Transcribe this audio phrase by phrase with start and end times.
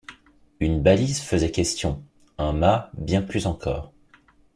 [0.59, 2.03] Une balise faisait question;
[2.39, 3.93] un mât bien plus encore.